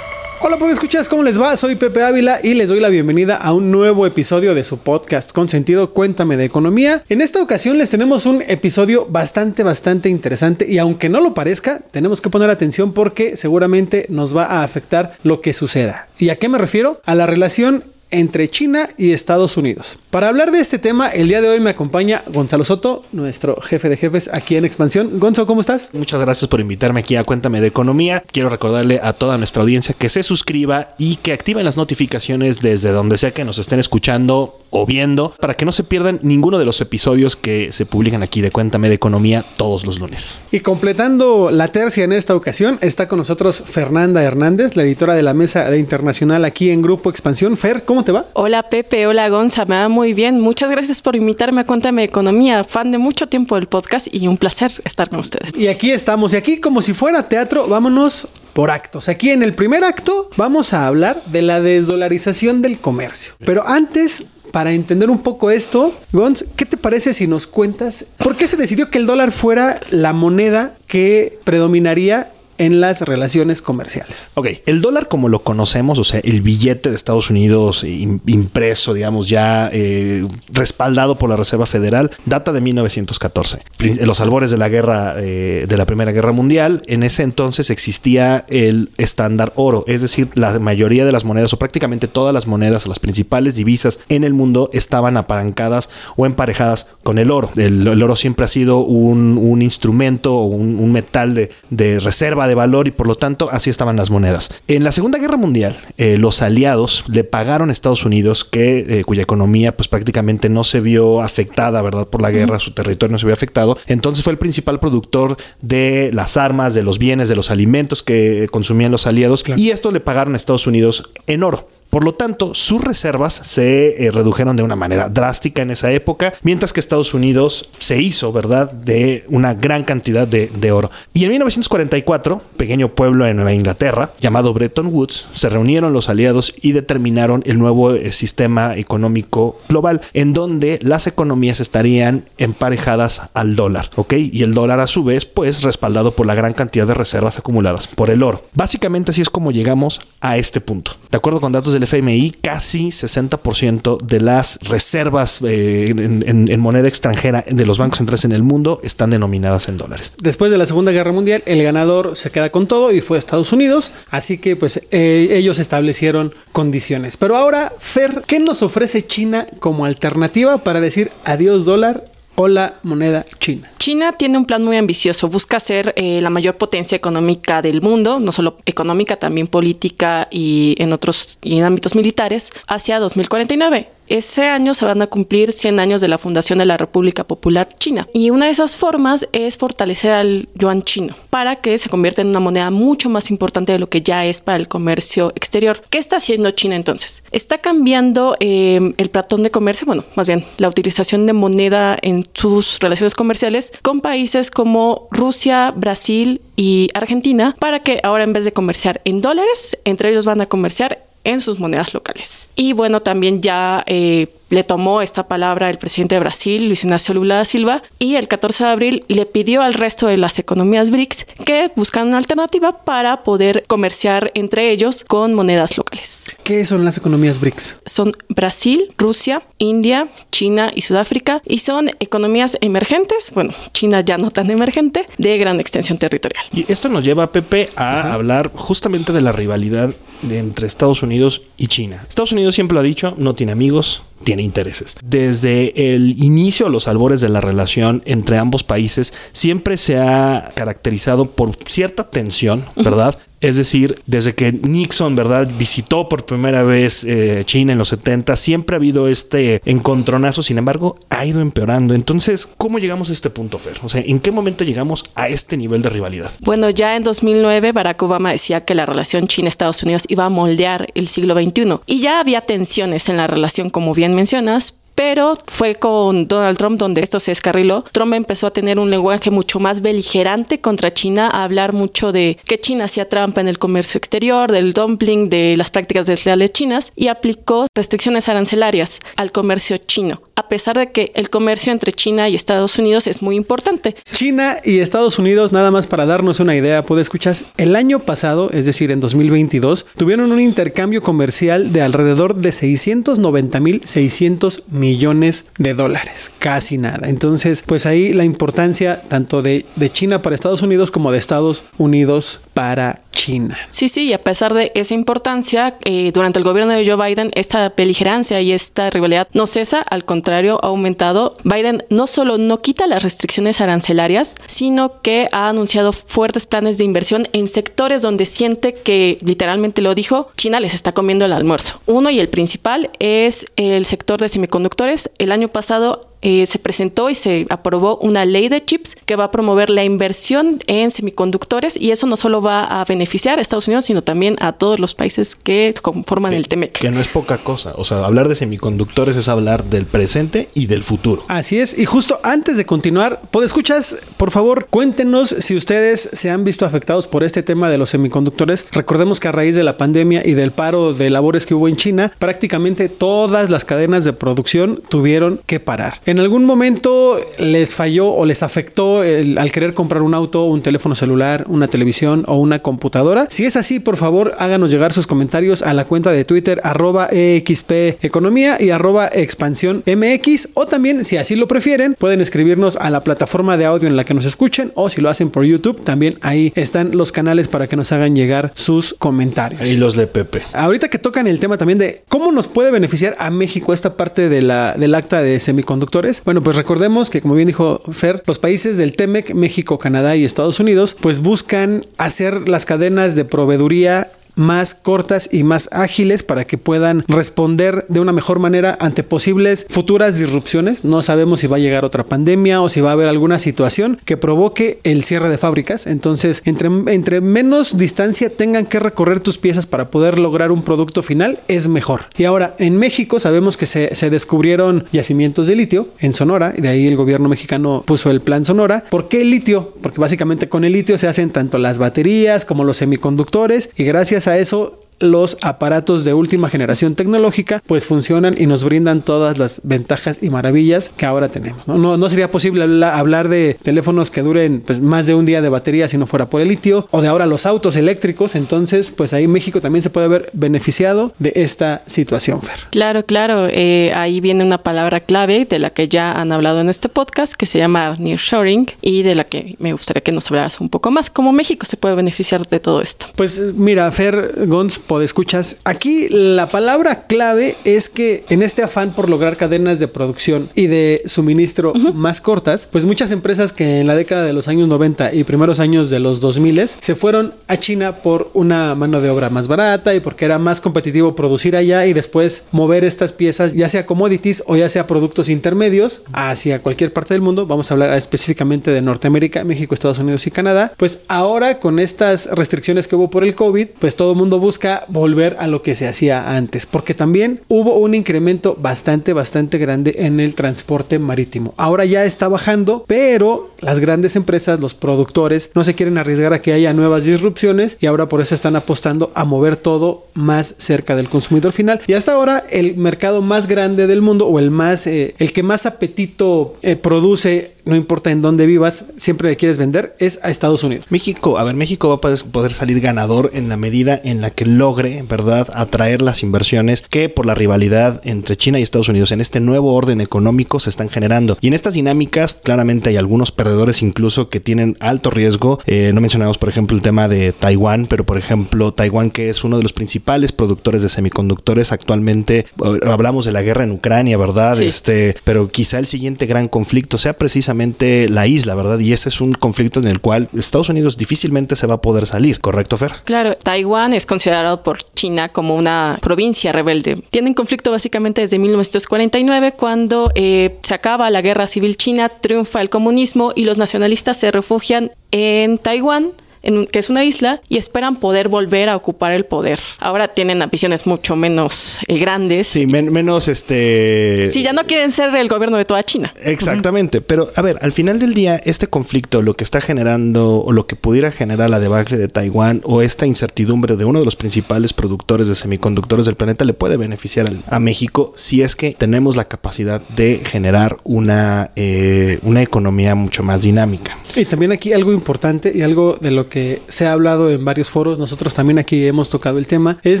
Hola, 0.50 0.58
pues 0.58 0.72
escuchas, 0.72 1.08
¿cómo 1.08 1.22
les 1.22 1.40
va? 1.40 1.56
Soy 1.56 1.76
Pepe 1.76 2.02
Ávila 2.02 2.40
y 2.42 2.54
les 2.54 2.70
doy 2.70 2.80
la 2.80 2.88
bienvenida 2.88 3.36
a 3.36 3.52
un 3.52 3.70
nuevo 3.70 4.04
episodio 4.04 4.52
de 4.52 4.64
su 4.64 4.78
podcast 4.78 5.30
con 5.30 5.48
sentido 5.48 5.94
Cuéntame 5.94 6.36
de 6.36 6.44
Economía. 6.44 7.04
En 7.08 7.20
esta 7.20 7.40
ocasión 7.40 7.78
les 7.78 7.88
tenemos 7.88 8.26
un 8.26 8.42
episodio 8.42 9.06
bastante, 9.08 9.62
bastante 9.62 10.08
interesante 10.08 10.66
y 10.68 10.78
aunque 10.78 11.08
no 11.08 11.20
lo 11.20 11.34
parezca, 11.34 11.78
tenemos 11.92 12.20
que 12.20 12.30
poner 12.30 12.50
atención 12.50 12.92
porque 12.94 13.36
seguramente 13.36 14.06
nos 14.08 14.36
va 14.36 14.46
a 14.46 14.64
afectar 14.64 15.12
lo 15.22 15.40
que 15.40 15.52
suceda. 15.52 16.08
¿Y 16.18 16.30
a 16.30 16.36
qué 16.36 16.48
me 16.48 16.58
refiero? 16.58 17.00
A 17.04 17.14
la 17.14 17.28
relación 17.28 17.84
entre 18.10 18.48
China 18.50 18.88
y 18.98 19.12
Estados 19.12 19.56
Unidos. 19.56 20.00
Para 20.10 20.26
hablar 20.26 20.50
de 20.50 20.58
este 20.58 20.80
tema, 20.80 21.08
el 21.08 21.28
día 21.28 21.40
de 21.40 21.48
hoy 21.48 21.60
me 21.60 21.70
acompaña 21.70 22.24
Gonzalo 22.26 22.64
Soto, 22.64 23.04
nuestro 23.12 23.60
jefe 23.60 23.88
de 23.88 23.96
jefes 23.96 24.28
aquí 24.32 24.56
en 24.56 24.64
Expansión. 24.64 25.20
Gonzalo, 25.20 25.46
¿cómo 25.46 25.60
estás? 25.60 25.88
Muchas 25.92 26.20
gracias 26.20 26.48
por 26.48 26.60
invitarme 26.60 26.98
aquí 26.98 27.14
a 27.14 27.22
Cuéntame 27.22 27.60
de 27.60 27.68
Economía. 27.68 28.24
Quiero 28.32 28.48
recordarle 28.48 28.98
a 29.04 29.12
toda 29.12 29.38
nuestra 29.38 29.62
audiencia 29.62 29.94
que 29.96 30.08
se 30.08 30.24
suscriba 30.24 30.96
y 30.98 31.14
que 31.14 31.32
activen 31.32 31.64
las 31.64 31.76
notificaciones 31.76 32.60
desde 32.60 32.90
donde 32.90 33.18
sea 33.18 33.30
que 33.30 33.44
nos 33.44 33.58
estén 33.58 33.78
escuchando 33.78 34.58
o 34.70 34.84
viendo 34.84 35.32
para 35.38 35.54
que 35.54 35.64
no 35.64 35.70
se 35.70 35.84
pierdan 35.84 36.18
ninguno 36.22 36.58
de 36.58 36.64
los 36.64 36.80
episodios 36.80 37.36
que 37.36 37.70
se 37.70 37.86
publican 37.86 38.24
aquí 38.24 38.40
de 38.40 38.50
Cuéntame 38.50 38.88
de 38.88 38.96
Economía 38.96 39.44
todos 39.56 39.86
los 39.86 40.00
lunes. 40.00 40.40
Y 40.50 40.58
completando 40.58 41.52
la 41.52 41.68
tercia 41.68 42.02
en 42.02 42.10
esta 42.10 42.34
ocasión, 42.34 42.78
está 42.80 43.06
con 43.06 43.20
nosotros 43.20 43.62
Fernanda 43.64 44.24
Hernández, 44.24 44.74
la 44.74 44.82
editora 44.82 45.14
de 45.14 45.22
la 45.22 45.34
mesa 45.34 45.70
de 45.70 45.78
internacional 45.78 46.44
aquí 46.44 46.70
en 46.70 46.82
Grupo 46.82 47.10
Expansión. 47.10 47.56
Fer, 47.56 47.84
¿cómo 47.84 48.02
te 48.02 48.10
va? 48.10 48.26
Hola 48.32 48.64
Pepe, 48.64 49.06
hola 49.06 49.28
Gonza, 49.28 49.64
me 49.66 49.76
va 49.76 49.88
muy 50.00 50.14
bien. 50.14 50.40
Muchas 50.40 50.70
gracias 50.70 51.02
por 51.02 51.14
invitarme 51.14 51.60
a 51.60 51.66
Cuéntame 51.66 52.02
Economía, 52.02 52.64
fan 52.64 52.90
de 52.90 52.96
mucho 52.96 53.26
tiempo 53.26 53.56
del 53.56 53.66
podcast 53.66 54.08
y 54.10 54.28
un 54.28 54.38
placer 54.38 54.72
estar 54.86 55.10
con 55.10 55.18
ustedes. 55.18 55.52
Y 55.54 55.68
aquí 55.68 55.90
estamos, 55.90 56.32
y 56.32 56.36
aquí 56.38 56.58
como 56.58 56.80
si 56.80 56.94
fuera 56.94 57.28
teatro, 57.28 57.68
vámonos 57.68 58.26
por 58.54 58.70
actos. 58.70 59.10
Aquí 59.10 59.28
en 59.28 59.42
el 59.42 59.52
primer 59.52 59.84
acto 59.84 60.30
vamos 60.38 60.72
a 60.72 60.86
hablar 60.86 61.22
de 61.26 61.42
la 61.42 61.60
desdolarización 61.60 62.62
del 62.62 62.78
comercio. 62.78 63.34
Pero 63.44 63.68
antes 63.68 64.24
para 64.52 64.72
entender 64.72 65.10
un 65.10 65.22
poco 65.22 65.50
esto, 65.50 65.94
Gonz, 66.12 66.46
¿qué 66.56 66.64
te 66.64 66.78
parece 66.78 67.12
si 67.12 67.26
nos 67.26 67.46
cuentas 67.46 68.06
por 68.16 68.38
qué 68.38 68.48
se 68.48 68.56
decidió 68.56 68.90
que 68.90 68.96
el 68.96 69.06
dólar 69.06 69.32
fuera 69.32 69.78
la 69.90 70.14
moneda 70.14 70.78
que 70.86 71.38
predominaría 71.44 72.30
en 72.60 72.80
las 72.80 73.00
relaciones 73.00 73.62
comerciales. 73.62 74.28
Ok, 74.34 74.48
el 74.66 74.82
dólar 74.82 75.08
como 75.08 75.30
lo 75.30 75.42
conocemos, 75.42 75.98
o 75.98 76.04
sea, 76.04 76.20
el 76.22 76.42
billete 76.42 76.90
de 76.90 76.96
Estados 76.96 77.30
Unidos 77.30 77.84
impreso, 77.84 78.92
digamos, 78.92 79.30
ya 79.30 79.70
eh, 79.72 80.26
respaldado 80.52 81.16
por 81.16 81.30
la 81.30 81.36
Reserva 81.36 81.64
Federal, 81.64 82.10
data 82.26 82.52
de 82.52 82.60
1914. 82.60 83.60
Los 84.02 84.20
albores 84.20 84.50
de 84.50 84.58
la 84.58 84.68
guerra, 84.68 85.14
eh, 85.16 85.64
de 85.66 85.76
la 85.78 85.86
Primera 85.86 86.12
Guerra 86.12 86.32
Mundial, 86.32 86.82
en 86.86 87.02
ese 87.02 87.22
entonces 87.22 87.70
existía 87.70 88.44
el 88.48 88.90
estándar 88.98 89.54
oro, 89.56 89.84
es 89.86 90.02
decir, 90.02 90.28
la 90.34 90.58
mayoría 90.58 91.06
de 91.06 91.12
las 91.12 91.24
monedas 91.24 91.54
o 91.54 91.58
prácticamente 91.58 92.08
todas 92.08 92.34
las 92.34 92.46
monedas, 92.46 92.86
las 92.86 92.98
principales 92.98 93.54
divisas 93.54 94.00
en 94.10 94.22
el 94.22 94.34
mundo 94.34 94.68
estaban 94.74 95.16
apalancadas 95.16 95.88
o 96.16 96.26
emparejadas 96.26 96.88
con 97.02 97.16
el 97.16 97.30
oro. 97.30 97.50
El, 97.56 97.88
oro 98.02 98.16
siempre 98.16 98.44
ha 98.44 98.48
sido 98.48 98.80
un, 98.80 99.62
instrumento 99.62 100.34
o 100.34 100.44
un, 100.44 100.78
un 100.78 100.92
metal 100.92 101.32
de, 101.32 101.50
de 101.70 102.00
reserva 102.00 102.49
de 102.50 102.54
valor 102.54 102.86
y 102.86 102.90
por 102.90 103.06
lo 103.06 103.14
tanto 103.14 103.48
así 103.50 103.70
estaban 103.70 103.96
las 103.96 104.10
monedas. 104.10 104.50
En 104.68 104.84
la 104.84 104.92
Segunda 104.92 105.18
Guerra 105.18 105.38
Mundial, 105.38 105.74
eh, 105.96 106.18
los 106.18 106.42
aliados 106.42 107.04
le 107.08 107.24
pagaron 107.24 107.70
a 107.70 107.72
Estados 107.72 108.04
Unidos, 108.04 108.44
que, 108.44 108.84
eh, 108.88 109.04
cuya 109.04 109.22
economía 109.22 109.72
pues 109.74 109.88
prácticamente 109.88 110.48
no 110.48 110.64
se 110.64 110.80
vio 110.80 111.22
afectada, 111.22 111.80
¿verdad? 111.80 112.08
Por 112.08 112.20
la 112.20 112.30
guerra, 112.30 112.58
su 112.58 112.72
territorio 112.72 113.12
no 113.12 113.18
se 113.18 113.26
vio 113.26 113.32
afectado. 113.32 113.78
Entonces 113.86 114.22
fue 114.22 114.32
el 114.32 114.38
principal 114.38 114.80
productor 114.80 115.36
de 115.62 116.10
las 116.12 116.36
armas, 116.36 116.74
de 116.74 116.82
los 116.82 116.98
bienes, 116.98 117.28
de 117.28 117.36
los 117.36 117.50
alimentos 117.50 118.02
que 118.02 118.48
consumían 118.50 118.92
los 118.92 119.06
aliados. 119.06 119.42
Y 119.56 119.70
esto 119.70 119.90
le 119.92 120.00
pagaron 120.00 120.34
a 120.34 120.36
Estados 120.36 120.66
Unidos 120.66 121.10
en 121.26 121.42
oro. 121.42 121.68
Por 121.90 122.04
lo 122.04 122.14
tanto, 122.14 122.54
sus 122.54 122.82
reservas 122.82 123.34
se 123.34 124.04
eh, 124.04 124.10
redujeron 124.12 124.56
de 124.56 124.62
una 124.62 124.76
manera 124.76 125.08
drástica 125.08 125.62
en 125.62 125.70
esa 125.70 125.90
época, 125.92 126.32
mientras 126.42 126.72
que 126.72 126.78
Estados 126.80 127.14
Unidos 127.14 127.68
se 127.78 128.00
hizo, 128.00 128.32
¿verdad?, 128.32 128.70
de 128.70 129.24
una 129.28 129.54
gran 129.54 129.82
cantidad 129.82 130.26
de, 130.26 130.70
oro. 130.70 130.90
Y 131.12 131.24
en 131.24 131.30
1944, 131.30 132.40
pequeño 132.56 132.94
pueblo 132.94 133.26
en 133.26 133.36
Nueva 133.36 133.52
Inglaterra, 133.52 134.14
llamado 134.20 134.54
Bretton 134.54 134.86
Woods, 134.86 135.26
se 135.32 135.48
reunieron 135.48 135.92
los 135.92 136.08
aliados 136.08 136.54
y 136.62 136.72
determinaron 136.72 137.42
el 137.44 137.58
nuevo 137.58 137.92
eh, 137.92 138.12
sistema 138.12 138.76
económico 138.76 139.58
global, 139.68 140.00
en 140.12 140.32
donde 140.32 140.78
las 140.82 141.08
economías 141.08 141.58
estarían 141.58 142.26
emparejadas 142.38 143.30
al 143.34 143.56
dólar, 143.56 143.90
¿ok? 143.96 144.12
Y 144.12 144.44
el 144.44 144.54
dólar 144.54 144.78
a 144.78 144.86
su 144.86 145.02
vez, 145.02 145.26
pues, 145.26 145.62
respaldado 145.62 146.14
por 146.14 146.26
la 146.26 146.36
gran 146.36 146.52
cantidad 146.52 146.86
de 146.86 146.94
reservas 146.94 147.38
acumuladas 147.38 147.88
por 147.88 148.10
el 148.10 148.22
oro. 148.22 148.44
Básicamente 148.54 149.10
así 149.10 149.22
es 149.22 149.30
como 149.30 149.50
llegamos 149.50 149.98
a 150.20 150.36
este 150.36 150.60
punto. 150.60 150.92
De 151.10 151.16
acuerdo 151.16 151.40
con 151.40 151.50
datos 151.50 151.72
de 151.72 151.79
FMI, 151.86 152.32
casi 152.42 152.88
60% 152.88 154.00
de 154.00 154.20
las 154.20 154.58
reservas 154.68 155.40
eh, 155.42 155.90
en, 155.90 156.60
moneda 156.60 156.88
extranjera 156.88 157.44
de 157.48 157.66
los 157.66 157.78
bancos 157.78 157.98
centrales 157.98 158.24
en 158.24 158.32
el 158.32 158.42
mundo 158.42 158.80
están 158.82 159.10
denominadas 159.10 159.68
en 159.68 159.76
dólares. 159.76 160.12
Después 160.20 160.50
de 160.50 160.58
la 160.58 160.66
Segunda 160.66 160.92
Guerra 160.92 161.12
Mundial, 161.12 161.42
el 161.46 161.62
ganador 161.62 162.16
se 162.16 162.30
queda 162.30 162.50
con 162.50 162.66
todo 162.66 162.92
y 162.92 163.00
fue 163.00 163.18
Estados 163.18 163.52
Unidos, 163.52 163.92
así 164.10 164.38
que 164.38 164.56
pues 164.56 164.80
eh, 164.90 165.28
ellos 165.32 165.58
establecieron 165.58 166.34
condiciones. 166.52 167.16
Pero 167.16 167.36
ahora, 167.36 167.72
Fer, 167.78 168.22
¿qué 168.26 168.38
nos 168.38 168.62
ofrece 168.62 169.06
China 169.06 169.46
como 169.60 169.84
alternativa 169.84 170.64
para 170.64 170.80
decir 170.80 171.10
adiós 171.24 171.64
dólar? 171.64 172.04
O 172.36 172.48
la 172.48 172.78
moneda 172.82 173.24
china. 173.38 173.70
China 173.78 174.12
tiene 174.12 174.38
un 174.38 174.44
plan 174.44 174.64
muy 174.64 174.76
ambicioso, 174.76 175.28
busca 175.28 175.60
ser 175.60 175.92
eh, 175.96 176.20
la 176.20 176.30
mayor 176.30 176.56
potencia 176.56 176.96
económica 176.96 177.62
del 177.62 177.82
mundo, 177.82 178.20
no 178.20 178.32
solo 178.32 178.58
económica, 178.66 179.16
también 179.16 179.46
política 179.46 180.28
y 180.30 180.74
en 180.78 180.92
otros 180.92 181.38
y 181.42 181.58
en 181.58 181.64
ámbitos 181.64 181.94
militares, 181.94 182.52
hacia 182.66 182.98
2049 182.98 183.88
ese 184.10 184.44
año 184.44 184.74
se 184.74 184.84
van 184.84 185.00
a 185.00 185.06
cumplir 185.06 185.52
100 185.52 185.80
años 185.80 186.00
de 186.00 186.08
la 186.08 186.18
fundación 186.18 186.58
de 186.58 186.66
la 186.66 186.76
República 186.76 187.24
Popular 187.24 187.68
China. 187.78 188.08
Y 188.12 188.30
una 188.30 188.46
de 188.46 188.50
esas 188.50 188.76
formas 188.76 189.28
es 189.32 189.56
fortalecer 189.56 190.10
al 190.12 190.48
yuan 190.54 190.82
chino 190.82 191.16
para 191.30 191.56
que 191.56 191.78
se 191.78 191.88
convierta 191.88 192.20
en 192.20 192.28
una 192.28 192.40
moneda 192.40 192.70
mucho 192.70 193.08
más 193.08 193.30
importante 193.30 193.72
de 193.72 193.78
lo 193.78 193.86
que 193.86 194.02
ya 194.02 194.26
es 194.26 194.40
para 194.40 194.58
el 194.58 194.68
comercio 194.68 195.32
exterior. 195.36 195.82
¿Qué 195.90 195.98
está 195.98 196.16
haciendo 196.16 196.50
China 196.50 196.76
entonces? 196.76 197.22
Está 197.30 197.58
cambiando 197.58 198.36
eh, 198.40 198.94
el 198.96 199.10
platón 199.10 199.42
de 199.42 199.50
comercio, 199.50 199.86
bueno, 199.86 200.04
más 200.16 200.26
bien 200.26 200.44
la 200.58 200.68
utilización 200.68 201.26
de 201.26 201.32
moneda 201.32 201.96
en 202.02 202.24
sus 202.34 202.78
relaciones 202.80 203.14
comerciales 203.14 203.72
con 203.82 204.00
países 204.00 204.50
como 204.50 205.08
Rusia, 205.10 205.72
Brasil 205.76 206.40
y 206.56 206.90
Argentina 206.94 207.54
para 207.58 207.82
que 207.82 208.00
ahora 208.02 208.24
en 208.24 208.32
vez 208.32 208.44
de 208.44 208.52
comerciar 208.52 209.00
en 209.04 209.20
dólares, 209.20 209.78
entre 209.84 210.10
ellos 210.10 210.24
van 210.24 210.40
a 210.40 210.46
comerciar 210.46 211.09
en 211.24 211.40
sus 211.40 211.58
monedas 211.58 211.92
locales. 211.94 212.48
Y 212.56 212.72
bueno, 212.72 213.00
también 213.00 213.42
ya 213.42 213.84
eh, 213.86 214.28
le 214.50 214.64
tomó 214.64 215.00
esta 215.00 215.26
palabra 215.26 215.70
el 215.70 215.78
presidente 215.78 216.16
de 216.16 216.20
Brasil, 216.20 216.66
Luis 216.66 216.84
Ignacio 216.84 217.14
Lula 217.14 217.36
da 217.36 217.44
Silva, 217.44 217.82
y 217.98 218.16
el 218.16 218.28
14 218.28 218.64
de 218.64 218.70
abril 218.70 219.04
le 219.08 219.24
pidió 219.24 219.62
al 219.62 219.74
resto 219.74 220.08
de 220.08 220.16
las 220.16 220.38
economías 220.38 220.90
BRICS 220.90 221.26
que 221.44 221.70
buscan 221.76 222.08
una 222.08 222.18
alternativa 222.18 222.84
para 222.84 223.22
poder 223.22 223.64
comerciar 223.66 224.32
entre 224.34 224.70
ellos 224.70 225.04
con 225.06 225.34
monedas 225.34 225.78
locales. 225.78 226.36
¿Qué 226.44 226.64
son 226.64 226.84
las 226.84 226.98
economías 226.98 227.40
BRICS? 227.40 227.76
Son 227.86 228.12
Brasil, 228.28 228.92
Rusia, 228.98 229.42
India, 229.58 230.08
China 230.32 230.72
y 230.74 230.82
Sudáfrica, 230.82 231.42
y 231.46 231.58
son 231.58 231.90
economías 232.00 232.58
emergentes, 232.60 233.30
bueno, 233.34 233.52
China 233.72 234.00
ya 234.00 234.18
no 234.18 234.30
tan 234.30 234.50
emergente, 234.50 235.06
de 235.18 235.38
gran 235.38 235.60
extensión 235.60 235.98
territorial. 235.98 236.44
Y 236.52 236.70
esto 236.70 236.88
nos 236.88 237.04
lleva, 237.04 237.30
Pepe, 237.30 237.70
a 237.76 238.12
hablar 238.12 238.50
justamente 238.54 239.12
de 239.12 239.20
la 239.20 239.32
rivalidad 239.32 239.94
entre 240.28 240.66
Estados 240.66 241.02
Unidos 241.02 241.42
y 241.56 241.68
China. 241.68 242.04
Estados 242.08 242.32
Unidos 242.32 242.54
siempre 242.54 242.74
lo 242.74 242.80
ha 242.80 242.84
dicho, 242.84 243.14
no 243.16 243.34
tiene 243.34 243.52
amigos, 243.52 244.02
tiene 244.24 244.42
intereses. 244.42 244.96
Desde 245.02 245.94
el 245.94 246.22
inicio, 246.22 246.68
los 246.68 246.88
albores 246.88 247.20
de 247.20 247.28
la 247.28 247.40
relación 247.40 248.02
entre 248.04 248.38
ambos 248.38 248.64
países 248.64 249.12
siempre 249.32 249.76
se 249.76 249.98
ha 249.98 250.52
caracterizado 250.54 251.30
por 251.30 251.56
cierta 251.66 252.10
tensión, 252.10 252.64
¿verdad? 252.76 253.18
Es 253.40 253.56
decir, 253.56 254.02
desde 254.06 254.34
que 254.34 254.52
Nixon, 254.52 255.16
¿verdad?, 255.16 255.48
visitó 255.58 256.08
por 256.08 256.26
primera 256.26 256.62
vez 256.62 257.04
eh, 257.04 257.42
China 257.46 257.72
en 257.72 257.78
los 257.78 257.88
70, 257.88 258.36
siempre 258.36 258.76
ha 258.76 258.78
habido 258.78 259.08
este 259.08 259.62
encontronazo, 259.64 260.42
sin 260.42 260.58
embargo, 260.58 260.98
ha 261.08 261.24
ido 261.24 261.40
empeorando. 261.40 261.94
Entonces, 261.94 262.46
¿cómo 262.58 262.78
llegamos 262.78 263.08
a 263.10 263.12
este 263.14 263.30
punto, 263.30 263.58
Fer? 263.58 263.78
O 263.82 263.88
sea, 263.88 264.02
¿en 264.04 264.20
qué 264.20 264.30
momento 264.30 264.64
llegamos 264.64 265.04
a 265.14 265.28
este 265.28 265.56
nivel 265.56 265.80
de 265.80 265.88
rivalidad? 265.88 266.30
Bueno, 266.40 266.68
ya 266.70 266.96
en 266.96 267.02
2009 267.02 267.72
Barack 267.72 268.02
Obama 268.02 268.32
decía 268.32 268.64
que 268.64 268.74
la 268.74 268.84
relación 268.84 269.26
China-Estados 269.26 269.82
Unidos 269.82 270.04
iba 270.08 270.26
a 270.26 270.28
moldear 270.28 270.88
el 270.94 271.08
siglo 271.08 271.34
XXI 271.34 271.80
y 271.86 272.00
ya 272.00 272.20
había 272.20 272.42
tensiones 272.42 273.08
en 273.08 273.16
la 273.16 273.26
relación, 273.26 273.70
como 273.70 273.94
bien 273.94 274.14
mencionas, 274.14 274.74
pero 275.00 275.32
fue 275.46 275.76
con 275.76 276.28
Donald 276.28 276.58
Trump 276.58 276.78
donde 276.78 277.00
esto 277.00 277.20
se 277.20 277.30
descarriló. 277.30 277.86
Trump 277.90 278.12
empezó 278.12 278.46
a 278.46 278.50
tener 278.50 278.78
un 278.78 278.90
lenguaje 278.90 279.30
mucho 279.30 279.58
más 279.58 279.80
beligerante 279.80 280.60
contra 280.60 280.92
China, 280.92 281.30
a 281.32 281.42
hablar 281.44 281.72
mucho 281.72 282.12
de 282.12 282.36
que 282.44 282.60
China 282.60 282.84
hacía 282.84 283.08
trampa 283.08 283.40
en 283.40 283.48
el 283.48 283.58
comercio 283.58 283.96
exterior, 283.96 284.52
del 284.52 284.74
dumpling, 284.74 285.30
de 285.30 285.54
las 285.56 285.70
prácticas 285.70 286.06
desleales 286.06 286.52
chinas 286.52 286.92
y 286.96 287.08
aplicó 287.08 287.66
restricciones 287.74 288.28
arancelarias 288.28 289.00
al 289.16 289.32
comercio 289.32 289.78
chino, 289.78 290.20
a 290.36 290.50
pesar 290.50 290.76
de 290.76 290.92
que 290.92 291.12
el 291.14 291.30
comercio 291.30 291.72
entre 291.72 291.92
China 291.92 292.28
y 292.28 292.34
Estados 292.34 292.78
Unidos 292.78 293.06
es 293.06 293.22
muy 293.22 293.36
importante. 293.36 293.96
China 294.12 294.58
y 294.62 294.80
Estados 294.80 295.18
Unidos, 295.18 295.50
nada 295.50 295.70
más 295.70 295.86
para 295.86 296.04
darnos 296.04 296.40
una 296.40 296.54
idea, 296.54 296.82
puede 296.82 297.00
escuchar, 297.00 297.36
el 297.56 297.74
año 297.74 298.00
pasado, 298.00 298.50
es 298.52 298.66
decir, 298.66 298.90
en 298.90 299.00
2022, 299.00 299.86
tuvieron 299.96 300.30
un 300.30 300.42
intercambio 300.42 301.02
comercial 301.02 301.72
de 301.72 301.80
alrededor 301.80 302.34
de 302.34 302.52
690 302.52 303.60
mil 303.60 303.80
600 303.86 304.64
millones 304.68 304.89
millones 304.90 305.44
de 305.56 305.74
dólares, 305.74 306.32
casi 306.40 306.76
nada. 306.76 307.08
Entonces, 307.08 307.62
pues 307.64 307.86
ahí 307.86 308.12
la 308.12 308.24
importancia 308.24 309.00
tanto 309.06 309.40
de, 309.40 309.64
de 309.76 309.88
China 309.88 310.20
para 310.20 310.34
Estados 310.34 310.62
Unidos 310.62 310.90
como 310.90 311.12
de 311.12 311.18
Estados 311.18 311.62
Unidos 311.78 312.40
para 312.54 313.02
China. 313.12 313.56
Sí, 313.70 313.88
sí, 313.88 314.08
y 314.08 314.12
a 314.12 314.22
pesar 314.22 314.54
de 314.54 314.72
esa 314.74 314.94
importancia, 314.94 315.76
eh, 315.84 316.10
durante 316.12 316.38
el 316.38 316.44
gobierno 316.44 316.72
de 316.72 316.86
Joe 316.86 316.96
Biden, 316.96 317.30
esta 317.34 317.72
beligerancia 317.76 318.40
y 318.40 318.52
esta 318.52 318.90
rivalidad 318.90 319.28
no 319.32 319.46
cesa, 319.46 319.80
al 319.82 320.04
contrario, 320.04 320.58
ha 320.62 320.68
aumentado. 320.68 321.36
Biden 321.44 321.84
no 321.90 322.06
solo 322.06 322.38
no 322.38 322.62
quita 322.62 322.86
las 322.86 323.02
restricciones 323.02 323.60
arancelarias, 323.60 324.36
sino 324.46 325.00
que 325.02 325.28
ha 325.32 325.48
anunciado 325.48 325.92
fuertes 325.92 326.46
planes 326.46 326.78
de 326.78 326.84
inversión 326.84 327.28
en 327.32 327.48
sectores 327.48 328.02
donde 328.02 328.26
siente 328.26 328.74
que, 328.74 329.18
literalmente 329.22 329.82
lo 329.82 329.94
dijo, 329.94 330.30
China 330.36 330.60
les 330.60 330.74
está 330.74 330.92
comiendo 330.92 331.24
el 331.24 331.32
almuerzo. 331.32 331.80
Uno 331.86 332.10
y 332.10 332.20
el 332.20 332.28
principal 332.28 332.90
es 332.98 333.46
el 333.56 333.84
sector 333.84 334.20
de 334.20 334.28
semiconductores. 334.28 335.10
El 335.18 335.32
año 335.32 335.48
pasado 335.48 336.09
eh, 336.22 336.46
se 336.46 336.58
presentó 336.58 337.10
y 337.10 337.14
se 337.14 337.46
aprobó 337.48 337.96
una 337.98 338.24
ley 338.24 338.48
de 338.48 338.64
chips 338.64 338.96
que 339.06 339.16
va 339.16 339.24
a 339.24 339.30
promover 339.30 339.70
la 339.70 339.84
inversión 339.84 340.58
en 340.66 340.90
semiconductores 340.90 341.76
y 341.80 341.90
eso 341.90 342.06
no 342.06 342.16
solo 342.16 342.42
va 342.42 342.80
a 342.80 342.84
beneficiar 342.84 343.38
a 343.38 343.42
Estados 343.42 343.68
Unidos, 343.68 343.86
sino 343.86 344.02
también 344.02 344.36
a 344.40 344.52
todos 344.52 344.80
los 344.80 344.94
países 344.94 345.34
que 345.34 345.74
conforman 345.80 346.32
el 346.34 346.48
TEMEC. 346.48 346.72
Que 346.72 346.90
no 346.90 347.00
es 347.00 347.08
poca 347.08 347.38
cosa. 347.38 347.72
O 347.76 347.84
sea, 347.84 348.04
hablar 348.04 348.28
de 348.28 348.34
semiconductores 348.34 349.16
es 349.16 349.28
hablar 349.28 349.64
del 349.64 349.86
presente 349.86 350.50
y 350.54 350.66
del 350.66 350.82
futuro. 350.82 351.24
Así 351.28 351.58
es. 351.58 351.78
Y 351.78 351.84
justo 351.84 352.20
antes 352.22 352.56
de 352.56 352.66
continuar, 352.66 353.20
escuchas, 353.42 353.96
por 354.16 354.30
favor, 354.30 354.66
cuéntenos 354.70 355.28
si 355.28 355.56
ustedes 355.56 356.10
se 356.12 356.30
han 356.30 356.44
visto 356.44 356.66
afectados 356.66 357.08
por 357.08 357.24
este 357.24 357.42
tema 357.42 357.70
de 357.70 357.78
los 357.78 357.90
semiconductores. 357.90 358.68
Recordemos 358.72 359.20
que 359.20 359.28
a 359.28 359.32
raíz 359.32 359.56
de 359.56 359.64
la 359.64 359.76
pandemia 359.76 360.22
y 360.24 360.32
del 360.32 360.52
paro 360.52 360.92
de 360.92 361.10
labores 361.10 361.46
que 361.46 361.54
hubo 361.54 361.68
en 361.68 361.76
China, 361.76 362.12
prácticamente 362.18 362.88
todas 362.88 363.50
las 363.50 363.64
cadenas 363.64 364.04
de 364.04 364.12
producción 364.12 364.80
tuvieron 364.88 365.40
que 365.46 365.60
parar. 365.60 366.00
¿En 366.10 366.18
algún 366.18 366.44
momento 366.44 367.24
les 367.38 367.72
falló 367.72 368.08
o 368.08 368.26
les 368.26 368.42
afectó 368.42 369.02
al 369.02 369.52
querer 369.52 369.74
comprar 369.74 370.02
un 370.02 370.12
auto, 370.12 370.42
un 370.46 370.60
teléfono 370.60 370.96
celular, 370.96 371.44
una 371.46 371.68
televisión 371.68 372.24
o 372.26 372.36
una 372.36 372.58
computadora? 372.58 373.28
Si 373.30 373.44
es 373.44 373.54
así, 373.54 373.78
por 373.78 373.96
favor, 373.96 374.34
háganos 374.38 374.72
llegar 374.72 374.92
sus 374.92 375.06
comentarios 375.06 375.62
a 375.62 375.72
la 375.72 375.84
cuenta 375.84 376.10
de 376.10 376.24
Twitter 376.24 376.60
arroba 376.64 377.06
EXP 377.12 378.02
Economía 378.02 378.56
y 378.58 378.70
arroba 378.70 379.08
Expansión 379.12 379.84
MX 379.86 380.48
o 380.54 380.66
también, 380.66 381.04
si 381.04 381.16
así 381.16 381.36
lo 381.36 381.46
prefieren, 381.46 381.94
pueden 381.94 382.20
escribirnos 382.20 382.74
a 382.74 382.90
la 382.90 383.02
plataforma 383.02 383.56
de 383.56 383.66
audio 383.66 383.88
en 383.88 383.94
la 383.94 384.02
que 384.02 384.12
nos 384.12 384.24
escuchen 384.24 384.72
o 384.74 384.88
si 384.88 385.00
lo 385.00 385.10
hacen 385.10 385.30
por 385.30 385.44
YouTube, 385.44 385.80
también 385.84 386.18
ahí 386.22 386.52
están 386.56 386.96
los 386.96 387.12
canales 387.12 387.46
para 387.46 387.68
que 387.68 387.76
nos 387.76 387.92
hagan 387.92 388.16
llegar 388.16 388.50
sus 388.56 388.96
comentarios. 388.98 389.64
Y 389.64 389.76
los 389.76 389.94
de 389.94 390.08
Pepe. 390.08 390.42
Ahorita 390.54 390.88
que 390.88 390.98
tocan 390.98 391.28
el 391.28 391.38
tema 391.38 391.56
también 391.56 391.78
de 391.78 392.02
cómo 392.08 392.32
nos 392.32 392.48
puede 392.48 392.72
beneficiar 392.72 393.14
a 393.20 393.30
México 393.30 393.72
esta 393.72 393.96
parte 393.96 394.28
de 394.28 394.42
la, 394.42 394.74
del 394.76 394.96
acta 394.96 395.22
de 395.22 395.38
semiconductores 395.38 395.99
bueno, 396.24 396.42
pues 396.42 396.56
recordemos 396.56 397.10
que 397.10 397.20
como 397.20 397.34
bien 397.34 397.48
dijo 397.48 397.80
Fer, 397.92 398.22
los 398.26 398.38
países 398.38 398.78
del 398.78 398.96
TEMEC, 398.96 399.34
México, 399.34 399.78
Canadá 399.78 400.16
y 400.16 400.24
Estados 400.24 400.60
Unidos, 400.60 400.96
pues 401.00 401.20
buscan 401.20 401.86
hacer 401.98 402.48
las 402.48 402.64
cadenas 402.64 403.16
de 403.16 403.24
proveeduría 403.24 404.10
más 404.34 404.74
cortas 404.74 405.28
y 405.32 405.42
más 405.42 405.68
ágiles 405.72 406.22
para 406.22 406.44
que 406.44 406.58
puedan 406.58 407.04
responder 407.08 407.84
de 407.88 408.00
una 408.00 408.12
mejor 408.12 408.38
manera 408.38 408.76
ante 408.80 409.02
posibles 409.02 409.66
futuras 409.68 410.18
disrupciones. 410.18 410.84
No 410.84 411.02
sabemos 411.02 411.40
si 411.40 411.46
va 411.46 411.56
a 411.56 411.60
llegar 411.60 411.84
otra 411.84 412.04
pandemia 412.04 412.62
o 412.62 412.68
si 412.68 412.80
va 412.80 412.90
a 412.90 412.92
haber 412.92 413.08
alguna 413.08 413.38
situación 413.38 414.00
que 414.04 414.16
provoque 414.16 414.80
el 414.84 415.04
cierre 415.04 415.28
de 415.28 415.38
fábricas. 415.38 415.86
Entonces, 415.86 416.42
entre, 416.44 416.68
entre 416.68 417.20
menos 417.20 417.76
distancia 417.76 418.30
tengan 418.30 418.66
que 418.66 418.80
recorrer 418.80 419.20
tus 419.20 419.38
piezas 419.38 419.66
para 419.66 419.90
poder 419.90 420.18
lograr 420.18 420.52
un 420.52 420.62
producto 420.62 421.02
final, 421.02 421.40
es 421.48 421.68
mejor. 421.68 422.06
Y 422.16 422.24
ahora, 422.24 422.54
en 422.58 422.76
México 422.76 423.20
sabemos 423.20 423.56
que 423.56 423.66
se, 423.66 423.94
se 423.94 424.10
descubrieron 424.10 424.86
yacimientos 424.92 425.46
de 425.46 425.56
litio 425.56 425.88
en 425.98 426.14
Sonora, 426.14 426.54
y 426.56 426.60
de 426.60 426.68
ahí 426.68 426.86
el 426.86 426.96
gobierno 426.96 427.28
mexicano 427.28 427.82
puso 427.86 428.10
el 428.10 428.20
plan 428.20 428.44
Sonora. 428.44 428.84
¿Por 428.90 429.08
qué 429.08 429.22
el 429.22 429.30
litio? 429.30 429.74
Porque 429.82 430.00
básicamente 430.00 430.48
con 430.48 430.64
el 430.64 430.72
litio 430.72 430.98
se 430.98 431.08
hacen 431.08 431.30
tanto 431.30 431.58
las 431.58 431.78
baterías 431.78 432.44
como 432.44 432.64
los 432.64 432.78
semiconductores 432.78 433.70
y 433.76 433.84
gracias 433.84 434.19
a 434.28 434.32
a 434.32 434.38
eso 434.38 434.78
los 435.00 435.38
aparatos 435.42 436.04
de 436.04 436.14
última 436.14 436.48
generación 436.48 436.94
tecnológica 436.94 437.62
pues 437.66 437.86
funcionan 437.86 438.34
y 438.38 438.46
nos 438.46 438.64
brindan 438.64 439.02
todas 439.02 439.38
las 439.38 439.60
ventajas 439.64 440.18
y 440.22 440.30
maravillas 440.30 440.90
que 440.96 441.06
ahora 441.06 441.28
tenemos. 441.28 441.66
No, 441.66 441.96
no, 441.96 442.10
sería 442.10 442.30
posible 442.30 442.64
hablar 442.84 443.28
de 443.28 443.56
teléfonos 443.62 444.10
que 444.10 444.22
duren 444.22 444.62
pues, 444.64 444.80
más 444.80 445.06
de 445.06 445.14
un 445.14 445.26
día 445.26 445.42
de 445.42 445.48
batería 445.48 445.88
si 445.88 445.96
no 445.96 446.06
fuera 446.06 446.26
por 446.26 446.40
el 446.40 446.48
litio 446.48 446.86
o 446.90 447.00
de 447.02 447.08
ahora 447.08 447.26
los 447.26 447.46
autos 447.46 447.76
eléctricos. 447.76 448.34
Entonces 448.34 448.90
pues 448.90 449.12
ahí 449.12 449.26
México 449.26 449.60
también 449.60 449.82
se 449.82 449.90
puede 449.90 450.06
haber 450.06 450.30
beneficiado 450.32 451.12
de 451.18 451.32
esta 451.36 451.82
situación, 451.86 452.42
Fer. 452.42 452.58
Claro, 452.70 453.04
claro. 453.04 453.48
Eh, 453.50 453.92
ahí 453.94 454.20
viene 454.20 454.44
una 454.44 454.58
palabra 454.58 455.00
clave 455.00 455.46
de 455.46 455.58
la 455.58 455.70
que 455.70 455.88
ya 455.88 456.12
han 456.12 456.32
hablado 456.32 456.60
en 456.60 456.68
este 456.68 456.88
podcast 456.88 457.34
que 457.34 457.46
se 457.46 457.58
llama 457.58 457.94
nearshoring 457.98 458.66
y 458.82 459.02
de 459.02 459.14
la 459.14 459.24
que 459.24 459.56
me 459.58 459.72
gustaría 459.72 460.02
que 460.02 460.12
nos 460.12 460.30
hablaras 460.30 460.60
un 460.60 460.68
poco 460.68 460.90
más. 460.90 461.10
¿Cómo 461.10 461.32
México 461.32 461.66
se 461.66 461.76
puede 461.76 461.94
beneficiar 461.94 462.46
de 462.46 462.60
todo 462.60 462.80
esto? 462.82 463.06
Pues 463.16 463.40
mira, 463.54 463.90
Fer 463.90 464.34
Gons, 464.46 464.78
escuchas, 464.98 465.56
aquí 465.64 466.08
la 466.10 466.48
palabra 466.48 467.06
clave 467.06 467.56
es 467.64 467.88
que 467.88 468.24
en 468.28 468.42
este 468.42 468.62
afán 468.62 468.92
por 468.92 469.08
lograr 469.08 469.36
cadenas 469.36 469.78
de 469.78 469.88
producción 469.88 470.50
y 470.54 470.66
de 470.66 471.02
suministro 471.06 471.72
más 471.74 472.20
cortas, 472.20 472.68
pues 472.70 472.84
muchas 472.84 473.12
empresas 473.12 473.52
que 473.52 473.80
en 473.80 473.86
la 473.86 473.94
década 473.94 474.24
de 474.24 474.32
los 474.32 474.48
años 474.48 474.68
90 474.68 475.14
y 475.14 475.24
primeros 475.24 475.60
años 475.60 475.88
de 475.88 476.00
los 476.00 476.20
2000 476.20 476.50
se 476.80 476.94
fueron 476.96 477.34
a 477.46 477.56
China 477.56 478.02
por 478.02 478.30
una 478.34 478.74
mano 478.74 479.00
de 479.00 479.08
obra 479.08 479.30
más 479.30 479.46
barata 479.46 479.94
y 479.94 480.00
porque 480.00 480.24
era 480.24 480.38
más 480.38 480.60
competitivo 480.60 481.14
producir 481.14 481.54
allá 481.54 481.86
y 481.86 481.92
después 481.92 482.44
mover 482.50 482.84
estas 482.84 483.12
piezas, 483.12 483.52
ya 483.52 483.68
sea 483.68 483.86
commodities 483.86 484.42
o 484.46 484.56
ya 484.56 484.68
sea 484.68 484.86
productos 484.86 485.28
intermedios, 485.28 486.02
hacia 486.12 486.60
cualquier 486.60 486.92
parte 486.92 487.14
del 487.14 487.20
mundo. 487.20 487.46
Vamos 487.46 487.70
a 487.70 487.74
hablar 487.74 487.92
específicamente 487.94 488.72
de 488.72 488.82
Norteamérica, 488.82 489.44
México, 489.44 489.74
Estados 489.74 490.00
Unidos 490.00 490.26
y 490.26 490.30
Canadá. 490.30 490.72
Pues 490.76 491.00
ahora 491.08 491.60
con 491.60 491.78
estas 491.78 492.26
restricciones 492.32 492.88
que 492.88 492.96
hubo 492.96 493.10
por 493.10 493.22
el 493.22 493.34
COVID, 493.34 493.68
pues 493.78 493.94
todo 493.94 494.12
el 494.12 494.18
mundo 494.18 494.40
busca 494.40 494.79
volver 494.88 495.36
a 495.38 495.46
lo 495.46 495.62
que 495.62 495.74
se 495.74 495.88
hacía 495.88 496.36
antes, 496.36 496.66
porque 496.66 496.94
también 496.94 497.42
hubo 497.48 497.78
un 497.78 497.94
incremento 497.94 498.56
bastante, 498.60 499.12
bastante 499.12 499.58
grande 499.58 499.94
en 499.98 500.20
el 500.20 500.34
transporte 500.34 500.98
marítimo. 500.98 501.54
Ahora 501.56 501.84
ya 501.84 502.04
está 502.04 502.28
bajando, 502.28 502.84
pero 502.86 503.49
las 503.60 503.80
grandes 503.80 504.16
empresas, 504.16 504.60
los 504.60 504.74
productores, 504.74 505.50
no 505.54 505.64
se 505.64 505.74
quieren 505.74 505.98
arriesgar 505.98 506.32
a 506.32 506.40
que 506.40 506.52
haya 506.52 506.72
nuevas 506.72 507.04
disrupciones 507.04 507.76
y 507.80 507.86
ahora 507.86 508.06
por 508.06 508.20
eso 508.20 508.34
están 508.34 508.56
apostando 508.56 509.12
a 509.14 509.24
mover 509.24 509.56
todo 509.56 510.06
más 510.14 510.54
cerca 510.58 510.96
del 510.96 511.08
consumidor 511.08 511.52
final. 511.52 511.80
Y 511.86 511.94
hasta 511.94 512.12
ahora 512.12 512.44
el 512.50 512.76
mercado 512.76 513.22
más 513.22 513.46
grande 513.46 513.86
del 513.86 514.02
mundo 514.02 514.26
o 514.26 514.38
el 514.38 514.50
más, 514.50 514.86
eh, 514.86 515.14
el 515.18 515.32
que 515.32 515.42
más 515.42 515.66
apetito 515.66 516.54
eh, 516.62 516.76
produce 516.76 517.52
no 517.64 517.76
importa 517.76 518.10
en 518.10 518.22
dónde 518.22 518.46
vivas, 518.46 518.86
siempre 518.96 519.28
le 519.28 519.36
quieres 519.36 519.58
vender, 519.58 519.94
es 519.98 520.18
a 520.22 520.30
Estados 520.30 520.64
Unidos. 520.64 520.86
México, 520.90 521.38
a 521.38 521.44
ver, 521.44 521.54
México 521.54 521.88
va 521.88 521.94
a 521.96 522.16
poder 522.16 522.52
salir 522.52 522.80
ganador 522.80 523.30
en 523.34 523.48
la 523.48 523.56
medida 523.56 524.00
en 524.02 524.20
la 524.20 524.30
que 524.30 524.46
logre, 524.46 525.04
¿verdad?, 525.08 525.48
atraer 525.54 526.02
las 526.02 526.22
inversiones 526.22 526.82
que 526.82 527.08
por 527.08 527.26
la 527.26 527.34
rivalidad 527.34 528.00
entre 528.04 528.36
China 528.36 528.58
y 528.58 528.62
Estados 528.62 528.88
Unidos 528.88 529.12
en 529.12 529.20
este 529.20 529.40
nuevo 529.40 529.74
orden 529.74 530.00
económico 530.00 530.60
se 530.60 530.70
están 530.70 530.88
generando. 530.88 531.38
Y 531.40 531.48
en 531.48 531.54
estas 531.54 531.74
dinámicas, 531.74 532.34
claramente 532.34 532.90
hay 532.90 532.96
algunos 532.96 533.32
perdedores 533.32 533.49
corredores 533.50 533.82
incluso 533.82 534.28
que 534.28 534.38
tienen 534.38 534.76
alto 534.78 535.10
riesgo. 535.10 535.58
Eh, 535.66 535.90
no 535.92 536.00
mencionamos, 536.00 536.38
por 536.38 536.48
ejemplo, 536.48 536.76
el 536.76 536.82
tema 536.82 537.08
de 537.08 537.32
Taiwán, 537.32 537.86
pero 537.86 538.06
por 538.06 538.16
ejemplo, 538.16 538.72
Taiwán 538.72 539.10
que 539.10 539.28
es 539.28 539.42
uno 539.42 539.56
de 539.56 539.64
los 539.64 539.72
principales 539.72 540.30
productores 540.30 540.82
de 540.82 540.88
semiconductores 540.88 541.72
actualmente, 541.72 542.46
hablamos 542.86 543.24
de 543.24 543.32
la 543.32 543.42
guerra 543.42 543.64
en 543.64 543.72
Ucrania, 543.72 544.16
¿verdad? 544.16 544.60
Este, 544.60 545.16
pero 545.24 545.48
quizá 545.48 545.80
el 545.80 545.86
siguiente 545.86 546.26
gran 546.26 546.46
conflicto 546.46 546.96
sea 546.96 547.14
precisamente 547.14 548.08
la 548.08 548.28
isla, 548.28 548.54
¿verdad? 548.54 548.78
Y 548.78 548.92
ese 548.92 549.08
es 549.08 549.20
un 549.20 549.32
conflicto 549.32 549.80
en 549.80 549.88
el 549.88 550.00
cual 550.00 550.28
Estados 550.32 550.68
Unidos 550.68 550.96
difícilmente 550.96 551.56
se 551.56 551.66
va 551.66 551.74
a 551.74 551.80
poder 551.80 552.06
salir, 552.06 552.40
¿correcto, 552.40 552.76
Fer? 552.76 552.92
Claro, 553.04 553.34
Taiwán 553.34 553.94
es 553.94 554.06
considerado 554.06 554.62
por 554.62 554.84
China 554.94 555.30
como 555.30 555.56
una 555.56 555.98
provincia 556.00 556.52
rebelde. 556.52 557.02
Tienen 557.10 557.34
conflicto 557.34 557.72
básicamente 557.72 558.20
desde 558.20 558.38
1949, 558.38 559.54
cuando 559.56 560.12
eh, 560.14 560.58
se 560.62 560.74
acaba 560.74 561.10
la 561.10 561.20
guerra 561.20 561.48
civil 561.48 561.76
china, 561.76 562.08
triunfa 562.08 562.60
el 562.60 562.70
comunismo 562.70 563.32
y 563.34 563.39
los 563.44 563.58
nacionalistas 563.58 564.16
se 564.18 564.30
refugian 564.30 564.90
en 565.10 565.58
Taiwán 565.58 566.12
que 566.42 566.78
es 566.78 566.90
una 566.90 567.04
isla, 567.04 567.40
y 567.48 567.56
esperan 567.56 567.96
poder 567.96 568.28
volver 568.28 568.68
a 568.68 568.76
ocupar 568.76 569.12
el 569.12 569.24
poder. 569.24 569.58
Ahora 569.78 570.08
tienen 570.08 570.42
ambiciones 570.42 570.86
mucho 570.86 571.16
menos 571.16 571.80
eh, 571.86 571.98
grandes. 571.98 572.48
Sí, 572.48 572.66
menos 572.66 573.28
este... 573.28 574.30
Sí, 574.32 574.42
ya 574.42 574.52
no 574.52 574.64
quieren 574.64 574.92
ser 574.92 575.14
el 575.14 575.28
gobierno 575.28 575.56
de 575.56 575.64
toda 575.64 575.82
China. 575.82 576.12
Exactamente, 576.22 577.00
pero 577.00 577.30
a 577.34 577.42
ver, 577.42 577.58
al 577.60 577.72
final 577.72 577.98
del 577.98 578.14
día, 578.14 578.40
este 578.44 578.66
conflicto, 578.66 579.22
lo 579.22 579.34
que 579.34 579.44
está 579.44 579.60
generando 579.60 580.38
o 580.38 580.52
lo 580.52 580.66
que 580.66 580.76
pudiera 580.76 581.10
generar 581.10 581.50
la 581.50 581.60
debacle 581.60 581.98
de 581.98 582.08
Taiwán 582.08 582.60
o 582.64 582.82
esta 582.82 583.06
incertidumbre 583.06 583.76
de 583.76 583.84
uno 583.84 583.98
de 583.98 584.04
los 584.04 584.16
principales 584.16 584.72
productores 584.72 585.26
de 585.26 585.34
semiconductores 585.34 586.06
del 586.06 586.16
planeta 586.16 586.44
le 586.44 586.54
puede 586.54 586.76
beneficiar 586.76 587.30
a 587.48 587.60
México 587.60 588.12
si 588.16 588.42
es 588.42 588.56
que 588.56 588.74
tenemos 588.76 589.16
la 589.16 589.24
capacidad 589.24 589.80
de 589.88 590.20
generar 590.24 590.78
una, 590.84 591.50
eh, 591.56 592.18
una 592.22 592.42
economía 592.42 592.94
mucho 592.94 593.22
más 593.22 593.42
dinámica. 593.42 593.96
Y 594.16 594.24
también 594.24 594.52
aquí 594.52 594.72
algo 594.72 594.92
importante 594.92 595.52
y 595.54 595.62
algo 595.62 595.96
de 596.00 596.10
lo 596.10 596.28
que 596.30 596.62
se 596.68 596.86
ha 596.86 596.92
hablado 596.92 597.30
en 597.30 597.44
varios 597.44 597.68
foros, 597.68 597.98
nosotros 597.98 598.32
también 598.32 598.58
aquí 598.58 598.86
hemos 598.86 599.10
tocado 599.10 599.38
el 599.38 599.46
tema, 599.46 599.78
es 599.82 600.00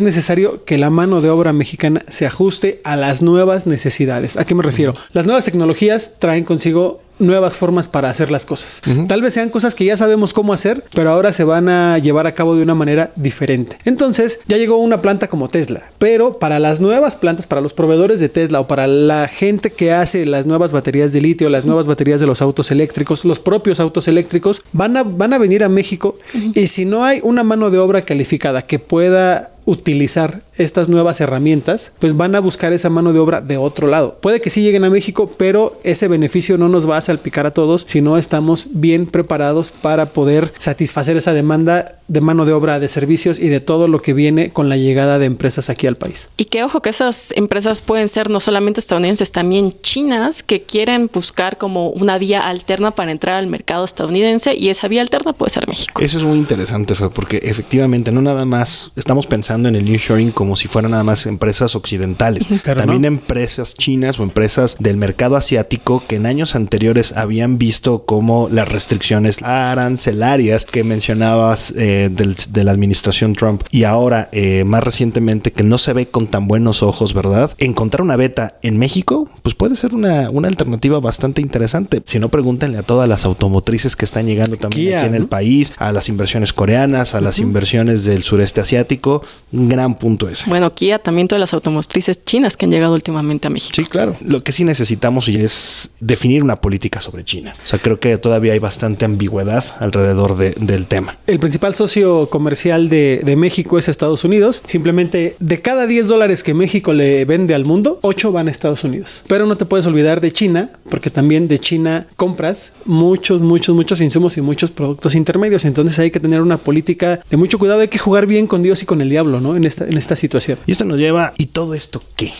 necesario 0.00 0.64
que 0.64 0.78
la 0.78 0.88
mano 0.88 1.20
de 1.20 1.28
obra 1.28 1.52
mexicana 1.52 2.02
se 2.08 2.24
ajuste 2.24 2.80
a 2.84 2.96
las 2.96 3.20
nuevas 3.20 3.66
necesidades. 3.66 4.38
¿A 4.38 4.46
qué 4.46 4.54
me 4.54 4.62
refiero? 4.62 4.94
Las 5.12 5.26
nuevas 5.26 5.44
tecnologías 5.44 6.14
traen 6.18 6.44
consigo 6.44 7.02
nuevas 7.20 7.56
formas 7.56 7.88
para 7.88 8.10
hacer 8.10 8.30
las 8.30 8.44
cosas. 8.44 8.82
Tal 9.06 9.22
vez 9.22 9.34
sean 9.34 9.50
cosas 9.50 9.74
que 9.74 9.84
ya 9.84 9.96
sabemos 9.96 10.32
cómo 10.32 10.52
hacer, 10.52 10.84
pero 10.94 11.10
ahora 11.10 11.32
se 11.32 11.44
van 11.44 11.68
a 11.68 11.98
llevar 11.98 12.26
a 12.26 12.32
cabo 12.32 12.56
de 12.56 12.62
una 12.62 12.74
manera 12.74 13.12
diferente. 13.16 13.78
Entonces, 13.84 14.40
ya 14.46 14.56
llegó 14.56 14.76
una 14.76 15.00
planta 15.00 15.28
como 15.28 15.48
Tesla, 15.48 15.82
pero 15.98 16.32
para 16.32 16.58
las 16.58 16.80
nuevas 16.80 17.16
plantas, 17.16 17.46
para 17.46 17.60
los 17.60 17.72
proveedores 17.72 18.20
de 18.20 18.28
Tesla 18.28 18.60
o 18.60 18.66
para 18.66 18.86
la 18.86 19.28
gente 19.28 19.70
que 19.72 19.92
hace 19.92 20.26
las 20.26 20.46
nuevas 20.46 20.72
baterías 20.72 21.12
de 21.12 21.20
litio, 21.20 21.48
las 21.50 21.64
nuevas 21.64 21.86
baterías 21.86 22.20
de 22.20 22.26
los 22.26 22.42
autos 22.42 22.70
eléctricos, 22.70 23.24
los 23.24 23.40
propios 23.40 23.80
autos 23.80 24.08
eléctricos, 24.08 24.62
van 24.72 24.96
a, 24.96 25.02
van 25.02 25.32
a 25.32 25.38
venir 25.38 25.64
a 25.64 25.68
México 25.68 26.16
y 26.54 26.66
si 26.66 26.84
no 26.84 27.04
hay 27.04 27.20
una 27.22 27.44
mano 27.44 27.70
de 27.70 27.78
obra 27.78 28.02
calificada 28.02 28.62
que 28.62 28.78
pueda 28.78 29.52
utilizar 29.70 30.42
estas 30.58 30.88
nuevas 30.88 31.20
herramientas, 31.20 31.92
pues 32.00 32.16
van 32.16 32.34
a 32.34 32.40
buscar 32.40 32.72
esa 32.72 32.90
mano 32.90 33.12
de 33.12 33.20
obra 33.20 33.40
de 33.40 33.56
otro 33.56 33.86
lado. 33.86 34.18
Puede 34.20 34.40
que 34.40 34.50
sí 34.50 34.62
lleguen 34.62 34.82
a 34.82 34.90
México, 34.90 35.30
pero 35.38 35.78
ese 35.84 36.08
beneficio 36.08 36.58
no 36.58 36.68
nos 36.68 36.90
va 36.90 36.96
a 36.96 37.00
salpicar 37.00 37.46
a 37.46 37.52
todos 37.52 37.84
si 37.86 38.00
no 38.00 38.18
estamos 38.18 38.66
bien 38.72 39.06
preparados 39.06 39.70
para 39.70 40.06
poder 40.06 40.52
satisfacer 40.58 41.16
esa 41.16 41.32
demanda 41.32 41.98
de 42.08 42.20
mano 42.20 42.46
de 42.46 42.52
obra, 42.52 42.80
de 42.80 42.88
servicios 42.88 43.38
y 43.38 43.48
de 43.48 43.60
todo 43.60 43.86
lo 43.86 44.00
que 44.00 44.12
viene 44.12 44.50
con 44.50 44.68
la 44.68 44.76
llegada 44.76 45.20
de 45.20 45.26
empresas 45.26 45.70
aquí 45.70 45.86
al 45.86 45.94
país. 45.94 46.28
Y 46.36 46.46
que 46.46 46.64
ojo 46.64 46.82
que 46.82 46.90
esas 46.90 47.32
empresas 47.36 47.80
pueden 47.80 48.08
ser 48.08 48.28
no 48.28 48.40
solamente 48.40 48.80
estadounidenses, 48.80 49.30
también 49.30 49.72
chinas 49.82 50.42
que 50.42 50.62
quieren 50.62 51.08
buscar 51.14 51.58
como 51.58 51.90
una 51.90 52.18
vía 52.18 52.48
alterna 52.48 52.90
para 52.90 53.12
entrar 53.12 53.36
al 53.36 53.46
mercado 53.46 53.84
estadounidense 53.84 54.56
y 54.56 54.68
esa 54.68 54.88
vía 54.88 55.02
alterna 55.02 55.32
puede 55.32 55.50
ser 55.50 55.68
México. 55.68 56.02
Eso 56.02 56.18
es 56.18 56.24
muy 56.24 56.38
interesante, 56.38 56.96
Fe, 56.96 57.08
porque 57.10 57.40
efectivamente 57.44 58.10
no 58.10 58.20
nada 58.20 58.44
más 58.44 58.90
estamos 58.96 59.28
pensando 59.28 59.59
en 59.68 59.76
el 59.76 59.84
nearshoring 59.84 60.32
como 60.32 60.56
si 60.56 60.68
fueran 60.68 60.92
nada 60.92 61.04
más 61.04 61.26
empresas 61.26 61.74
occidentales, 61.74 62.46
también 62.64 63.04
empresas 63.04 63.74
chinas 63.74 64.18
o 64.18 64.22
empresas 64.22 64.76
del 64.78 64.96
mercado 64.96 65.36
asiático 65.36 66.02
que 66.06 66.16
en 66.16 66.26
años 66.26 66.54
anteriores 66.54 67.12
habían 67.16 67.58
visto 67.58 68.04
como 68.04 68.48
las 68.48 68.68
restricciones 68.68 69.42
arancelarias 69.42 70.64
que 70.64 70.84
mencionabas 70.84 71.74
eh, 71.76 72.10
de 72.10 72.64
la 72.64 72.72
administración 72.72 73.34
Trump 73.34 73.62
y 73.70 73.84
ahora 73.84 74.28
eh, 74.32 74.64
más 74.64 74.82
recientemente 74.82 75.52
que 75.52 75.62
no 75.62 75.78
se 75.78 75.92
ve 75.92 76.08
con 76.08 76.26
tan 76.26 76.48
buenos 76.48 76.82
ojos, 76.82 77.14
¿verdad? 77.14 77.52
Encontrar 77.58 78.02
una 78.02 78.16
beta 78.16 78.58
en 78.62 78.78
México, 78.78 79.28
pues 79.42 79.54
puede 79.54 79.76
ser 79.76 79.94
una, 79.94 80.30
una 80.30 80.48
alternativa 80.48 81.00
bastante 81.00 81.40
interesante. 81.40 82.02
Si 82.06 82.18
no, 82.18 82.28
pregúntenle 82.28 82.78
a 82.78 82.82
todas 82.82 83.08
las 83.08 83.24
automotrices 83.24 83.96
que 83.96 84.04
están 84.04 84.26
llegando 84.26 84.56
también 84.56 84.98
aquí 84.98 85.06
en 85.06 85.14
el 85.14 85.26
país, 85.26 85.72
a 85.76 85.92
las 85.92 86.08
inversiones 86.08 86.52
coreanas, 86.52 87.14
a 87.14 87.20
las 87.20 87.38
inversiones 87.38 88.04
del 88.04 88.22
sureste 88.22 88.60
asiático. 88.60 89.22
Un 89.52 89.68
gran 89.68 89.96
punto 89.96 90.28
ese. 90.28 90.48
Bueno, 90.48 90.72
Kia 90.74 90.98
también 90.98 91.28
todas 91.28 91.40
las 91.40 91.54
automotrices 91.54 92.24
chinas 92.24 92.56
que 92.56 92.66
han 92.66 92.70
llegado 92.70 92.94
últimamente 92.94 93.48
a 93.48 93.50
México. 93.50 93.74
Sí, 93.74 93.84
claro. 93.84 94.16
Lo 94.20 94.44
que 94.44 94.52
sí 94.52 94.64
necesitamos 94.64 95.28
es 95.28 95.90
definir 96.00 96.42
una 96.42 96.56
política 96.56 97.00
sobre 97.00 97.24
China. 97.24 97.54
O 97.64 97.68
sea, 97.68 97.78
creo 97.78 97.98
que 97.98 98.16
todavía 98.18 98.52
hay 98.52 98.58
bastante 98.58 99.04
ambigüedad 99.04 99.64
alrededor 99.78 100.36
del 100.36 100.86
tema. 100.86 101.18
El 101.26 101.38
principal 101.38 101.74
socio 101.74 102.28
comercial 102.28 102.88
de, 102.88 103.34
México 103.36 103.78
es 103.78 103.88
Estados 103.88 104.24
Unidos. 104.24 104.60
Simplemente 104.66 105.36
de 105.38 105.62
cada 105.62 105.86
10 105.86 106.08
dólares 106.08 106.42
que 106.42 106.52
México 106.52 106.92
le 106.92 107.24
vende 107.24 107.54
al 107.54 107.64
mundo, 107.64 107.98
8 108.02 108.32
van 108.32 108.48
a 108.48 108.50
Estados 108.50 108.84
Unidos. 108.84 109.22
Pero 109.26 109.46
no 109.46 109.56
te 109.56 109.64
puedes 109.64 109.86
olvidar 109.86 110.20
de 110.20 110.30
China, 110.32 110.70
porque 110.90 111.10
también 111.10 111.48
de 111.48 111.58
China 111.58 112.06
compras 112.16 112.74
muchos, 112.84 113.40
muchos, 113.40 113.74
muchos 113.74 114.00
insumos 114.00 114.36
y 114.36 114.42
muchos 114.42 114.70
productos 114.70 115.14
intermedios. 115.14 115.64
Entonces 115.64 115.98
hay 115.98 116.10
que 116.10 116.20
tener 116.20 116.42
una 116.42 116.58
política 116.58 117.20
de 117.30 117.36
mucho 117.36 117.58
cuidado. 117.58 117.80
Hay 117.80 117.88
que 117.88 117.98
jugar 117.98 118.26
bien 118.26 118.46
con 118.46 118.62
Dios 118.62 118.82
y 118.82 118.86
con 118.86 119.00
el 119.00 119.08
diablo, 119.08 119.39
¿no? 119.40 119.56
En 119.56 119.64
esta, 119.64 119.86
en 119.86 119.96
esta 119.96 120.16
situación. 120.16 120.58
Y 120.66 120.72
esto 120.72 120.84
nos 120.84 120.98
lleva, 120.98 121.34
¿y 121.38 121.46
todo 121.46 121.74
esto 121.74 122.02
qué? 122.16 122.32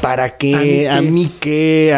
¿Para 0.00 0.36
qué? 0.36 0.88
¿A 0.88 1.00
mí 1.00 1.30
qué? 1.40 1.94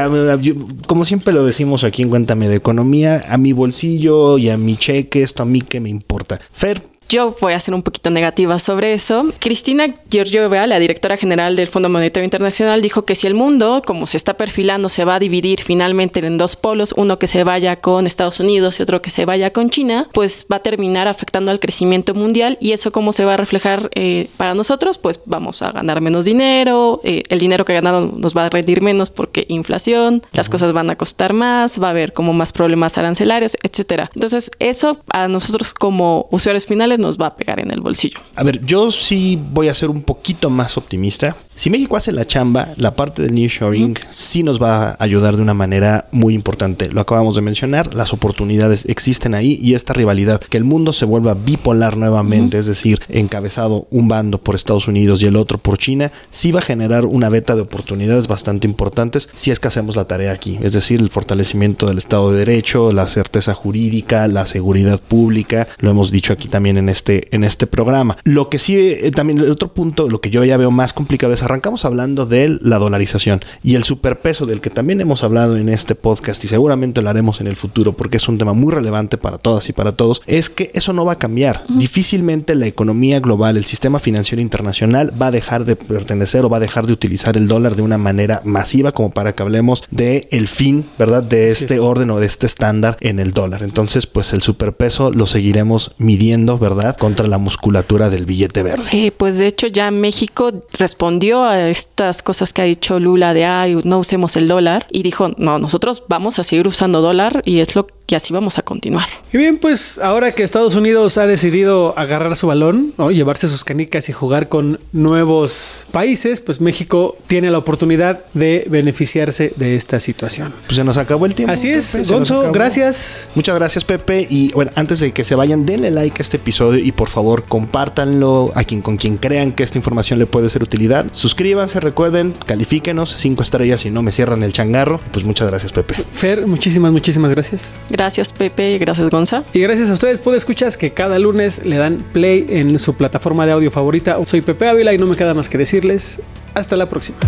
como 0.87 1.05
siempre 1.05 1.35
lo 1.35 1.45
decimos 1.45 1.85
aquí 1.85 2.03
en 2.03 2.09
Cuéntame 2.09 2.49
de 2.49 2.57
Economía, 2.57 3.25
a 3.29 3.37
mi 3.37 3.53
bolsillo 3.53 4.39
y 4.39 4.49
a 4.49 4.57
mi 4.57 4.77
cheque, 4.77 5.23
esto 5.23 5.43
a 5.43 5.47
mí 5.47 5.61
qué 5.61 5.81
me 5.81 5.91
importa. 5.91 6.41
Fer, 6.53 6.83
yo 7.11 7.35
voy 7.41 7.53
a 7.53 7.61
ser 7.61 7.75
un 7.75 7.83
poquito 7.83 8.11
negativa 8.11 8.59
sobre 8.59 8.93
eso. 8.93 9.27
Cristina 9.41 9.97
Georgieva, 10.11 10.67
la 10.67 10.79
directora 10.79 11.17
general 11.17 11.57
del 11.57 11.67
Fondo 11.67 11.89
Monetario 11.89 12.25
Internacional, 12.25 12.81
dijo 12.81 13.05
que 13.05 13.17
si 13.17 13.27
el 13.27 13.35
mundo, 13.35 13.83
como 13.85 14.07
se 14.07 14.17
está 14.17 14.35
perfilando, 14.35 14.89
se 14.89 15.05
va 15.05 15.17
a 15.17 15.19
dividir 15.19 15.61
finalmente 15.61 16.25
en 16.25 16.39
dos 16.39 16.55
polos, 16.55 16.95
uno 16.97 17.19
que 17.19 17.27
se 17.27 17.43
vaya 17.43 17.81
con 17.81 18.07
Estados 18.07 18.39
Unidos 18.39 18.79
y 18.79 18.85
otro 18.85 19.03
que 19.03 19.11
se 19.11 19.27
vaya 19.27 19.53
con 19.53 19.71
China, 19.71 20.09
pues 20.13 20.47
va 20.51 20.57
a 20.57 20.61
terminar 20.61 21.09
afectando 21.09 21.51
al 21.51 21.59
crecimiento 21.59 22.15
mundial 22.15 22.57
y 22.61 22.73
eso 22.73 22.93
cómo 22.93 23.13
se 23.13 23.25
va 23.25 23.35
a 23.35 23.37
reflejar 23.37 23.91
eh, 23.95 24.29
para 24.37 24.55
nosotros, 24.55 24.97
pues 24.97 25.21
vamos 25.27 25.63
a 25.63 25.73
ganar 25.73 26.01
menos 26.01 26.25
dinero, 26.25 27.01
eh, 27.03 27.25
el 27.29 27.41
dinero 27.41 27.65
que 27.65 27.75
ganado 27.75 28.13
nos 28.17 28.37
va 28.37 28.47
a 28.47 28.51
rendir 28.51 28.83
menos 28.83 29.11
porque 29.11 29.47
inflación, 29.49 30.23
las 30.33 30.49
cosas 30.49 30.73
van 30.73 30.91
a 30.91 30.97
costar 30.97 31.33
más, 31.33 31.83
va 31.83 31.89
a 31.89 31.91
haber 31.91 32.13
como 32.13 32.33
más 32.33 32.53
problemas 32.53 32.99
arancelarios, 32.99 33.57
etcétera. 33.65 34.11
Entonces 34.15 34.53
eso 34.61 35.01
a 35.13 35.27
nosotros 35.27 35.75
como 35.75 36.29
usuarios 36.31 36.67
finales 36.67 37.00
nos 37.01 37.19
va 37.19 37.27
a 37.27 37.37
pegar 37.37 37.61
en 37.61 37.71
el 37.71 37.81
bolsillo. 37.81 38.21
A 38.37 38.45
ver, 38.45 38.65
yo 38.65 38.91
sí 38.91 39.39
voy 39.53 39.69
a 39.69 39.75
ser 39.75 39.91
un 39.91 40.03
poquito 40.03 40.51
más 40.51 40.77
optimista. 40.77 41.37
Si 41.55 41.69
México 41.69 41.97
hace 41.97 42.13
la 42.13 42.25
chamba, 42.25 42.69
la 42.77 42.95
parte 42.95 43.23
del 43.23 43.35
nearshoring 43.35 43.95
sí 44.11 44.43
nos 44.43 44.63
va 44.63 44.91
a 44.91 44.97
ayudar 45.01 45.37
de 45.37 45.43
una 45.43 45.53
manera 45.53 46.09
muy 46.11 46.35
importante. 46.35 46.89
Lo 46.89 47.01
acabamos 47.01 47.35
de 47.35 47.43
mencionar, 47.43 47.95
las 47.95 48.13
oportunidades 48.13 48.87
existen 48.87 49.35
ahí 49.35 49.59
y 49.61 49.75
esta 49.75 49.93
rivalidad, 49.93 50.41
que 50.41 50.57
el 50.57 50.65
mundo 50.65 50.93
se 50.93 51.05
vuelva 51.05 51.35
bipolar 51.35 51.97
nuevamente, 51.97 52.59
es 52.59 52.67
decir, 52.67 53.01
encabezado 53.09 53.87
un 53.91 54.09
bando 54.09 54.39
por 54.39 54.55
Estados 54.55 54.89
Unidos 54.89 55.23
y 55.23 55.27
el 55.27 55.37
otro 55.37 55.59
por 55.59 55.79
China, 55.79 56.13
sí 56.31 56.53
va 56.53 56.61
a 56.61 56.63
generar 56.63 57.05
una 57.05 57.29
beta 57.29 57.55
de 57.55 57.63
oportunidades 57.63 58.27
bastante 58.27 58.67
importantes 58.67 59.29
si 59.35 59.51
es 59.51 59.61
que 59.61 59.69
hacemos 59.69 59.97
la 59.97 60.07
tarea 60.07 60.33
aquí, 60.33 60.59
es 60.63 60.73
decir, 60.73 61.01
el 61.01 61.11
fortalecimiento 61.11 61.87
del 61.87 61.99
Estado 61.99 62.33
de 62.33 62.39
Derecho, 62.39 62.93
la 62.93 63.07
certeza 63.07 63.55
jurídica, 63.55 64.29
la 64.29 64.47
seguridad 64.47 65.01
pública, 65.01 65.69
lo 65.79 65.91
hemos 65.91 66.11
dicho 66.11 66.33
aquí 66.33 66.49
también 66.49 66.77
en 66.77 66.89
este, 66.91 67.35
en 67.35 67.45
este 67.45 67.67
programa. 67.67 68.19
Lo 68.25 68.49
que 68.49 68.59
sí, 68.59 68.77
eh, 68.77 69.11
también 69.11 69.39
el 69.39 69.51
otro 69.51 69.73
punto, 69.73 70.09
lo 70.09 70.21
que 70.21 70.31
yo 70.31 70.45
ya 70.45 70.57
veo 70.57 70.71
más 70.71 70.93
complicado 70.93 71.33
es 71.33 71.43
arrancamos 71.43 71.85
hablando 71.85 72.27
de 72.27 72.59
la 72.61 72.79
dolarización 72.79 73.41
y 73.63 73.75
el 73.75 73.85
superpeso 73.85 74.47
del 74.47 74.61
que 74.61 74.71
también 74.71 75.01
hemos 75.01 75.23
hablado 75.23 75.57
en 75.57 75.69
este 75.69 75.95
podcast 75.95 76.45
y 76.45 76.49
seguramente 76.49 77.03
lo 77.03 77.09
haremos 77.09 77.41
en 77.41 77.47
el 77.47 77.57
futuro 77.57 77.97
porque 77.97 78.19
es 78.19 78.29
un 78.29 78.39
tema 78.39 78.53
muy 78.53 78.73
relevante 78.73 79.17
para 79.17 79.39
todas 79.39 79.69
y 79.69 79.73
para 79.73 79.93
todos, 79.93 80.23
es 80.27 80.51
que 80.51 80.71
eso 80.75 80.93
no 80.93 81.05
va 81.05 81.13
a 81.13 81.19
cambiar. 81.19 81.65
Difícilmente 81.69 82.55
la 82.55 82.67
economía 82.67 83.21
global, 83.21 83.57
el 83.57 83.65
sistema 83.65 83.99
financiero 83.99 84.43
internacional 84.43 85.13
va 85.21 85.29
a 85.29 85.31
dejar 85.31 85.65
de 85.65 85.77
pertenecer 85.77 86.45
o 86.45 86.51
va 86.51 86.59
a 86.59 86.61
dejar 86.61 86.87
de 86.87 86.93
utilizar 86.93 87.37
el 87.37 87.49
dólar 87.49 87.77
de 87.77 87.83
una 87.83 87.99
manera 87.99 88.43
masiva 88.45 88.93
como 88.93 89.11
para 89.11 89.35
que 89.35 89.43
hablemos 89.43 89.83
de 89.91 90.29
el 90.31 90.49
fin, 90.49 90.89
¿verdad? 90.99 91.23
De 91.23 91.49
este 91.49 91.79
orden 91.79 92.11
o 92.11 92.21
de 92.21 92.27
este 92.27 92.47
estándar 92.47 92.97
en 93.01 93.19
el 93.19 93.33
dólar. 93.33 93.63
Entonces, 93.63 94.07
pues 94.07 94.33
el 94.33 94.43
superpeso 94.43 95.11
lo 95.11 95.27
seguiremos 95.27 95.93
midiendo, 95.99 96.59
¿verdad? 96.59 96.70
Contra 96.99 97.27
la 97.27 97.39
musculatura 97.39 98.11
del 98.11 98.27
billete 98.27 98.63
verde. 98.63 98.85
Eh, 98.93 99.13
pues 99.13 99.39
de 99.39 99.47
hecho 99.47 99.67
ya 99.67 99.91
México 99.91 100.53
respondió 100.79 101.45
a 101.45 101.69
estas 101.69 102.23
cosas 102.23 102.53
que 102.53 102.63
ha 102.63 102.65
dicho 102.65 102.99
Lula 103.01 103.35
de, 103.35 103.45
ay, 103.45 103.79
no 103.85 103.99
usemos 103.99 104.37
el 104.37 104.49
dólar, 104.49 104.87
y 104.91 105.03
dijo, 105.03 105.31
no, 105.37 105.59
nosotros 105.59 106.03
vamos 106.09 106.39
a 106.39 106.45
seguir 106.45 106.67
usando 106.67 107.01
dólar 107.01 107.43
y 107.45 107.61
es 107.61 107.75
lo 107.75 107.87
que 108.07 108.17
así 108.17 108.33
vamos 108.33 108.59
a 108.59 108.63
continuar. 108.63 109.07
Y 109.33 109.39
bien, 109.39 109.59
pues 109.59 109.99
ahora 109.99 110.33
que 110.33 110.43
Estados 110.43 110.75
Unidos 110.75 111.17
ha 111.19 111.27
decidido 111.27 111.97
agarrar 111.97 112.35
su 112.37 112.49
balón, 112.49 112.93
¿no? 112.99 113.11
llevarse 113.11 113.47
sus 113.49 113.65
canicas 113.65 114.09
y 114.09 114.13
jugar 114.13 114.49
con 114.49 114.81
nuevos 114.93 115.87
países, 115.93 116.41
pues 116.41 116.61
México 116.61 117.17
tiene 117.29 117.51
la 117.51 117.59
oportunidad 117.59 118.25
de 118.35 118.67
beneficiarse 118.69 119.53
de 119.57 119.77
esta 119.77 120.01
situación. 120.01 120.53
Pues 120.67 120.77
se 120.77 120.85
nos 120.85 120.97
acabó 120.97 121.27
el 121.27 121.35
tiempo. 121.35 121.53
Así 121.53 121.71
es, 121.71 121.93
Pepe, 121.93 122.13
Gonzo, 122.13 122.51
gracias. 122.53 123.31
Muchas 123.35 123.55
gracias, 123.55 123.85
Pepe. 123.85 124.27
Y 124.29 124.53
bueno, 124.53 124.73
antes 124.75 125.01
de 125.01 125.13
que 125.13 125.25
se 125.25 125.35
vayan, 125.35 125.65
denle 125.65 125.91
like 125.91 126.17
a 126.21 126.23
este 126.23 126.37
episodio 126.37 126.60
y 126.75 126.93
por 126.93 127.09
favor 127.09 127.45
compártanlo 127.45 128.53
a 128.55 128.65
quien 128.65 128.83
con 128.83 128.97
quien 128.97 129.17
crean 129.17 129.53
que 129.53 129.63
esta 129.63 129.79
información 129.79 130.19
le 130.19 130.27
puede 130.27 130.51
ser 130.51 130.63
utilidad. 130.63 131.07
Suscríbanse, 131.13 131.81
recuerden, 131.81 132.35
califíquenos, 132.47 133.15
cinco 133.17 133.43
estrellas 133.43 133.85
y 133.87 133.91
no 133.91 134.03
me 134.03 134.13
cierran 134.13 134.43
el 134.43 134.53
changarro. 134.53 135.01
Pues 135.13 135.25
muchas 135.25 135.49
gracias, 135.49 135.73
Pepe. 135.73 135.95
Fer, 136.13 136.47
muchísimas, 136.47 136.93
muchísimas 136.93 137.31
gracias. 137.31 137.73
Gracias 137.89 138.33
Pepe 138.33 138.79
gracias 138.79 139.09
Gonza. 139.11 139.45
Y 139.53 139.61
gracias 139.61 139.91
a 139.91 139.95
ustedes, 139.95 140.21
escuchas 140.35 140.77
que 140.77 140.93
cada 140.93 141.19
lunes 141.19 141.65
le 141.65 141.77
dan 141.77 142.05
play 142.13 142.47
en 142.51 142.79
su 142.79 142.95
plataforma 142.95 143.47
de 143.47 143.53
audio 143.53 143.71
favorita. 143.71 144.19
Soy 144.27 144.41
Pepe 144.41 144.69
Ávila 144.69 144.95
y 144.95 144.99
no 144.99 145.07
me 145.07 145.17
queda 145.17 145.35
más 145.35 145.49
que 145.49 145.59
decirles 145.59 146.21
hasta 146.55 146.77
la 146.77 146.89
próxima. 146.89 147.19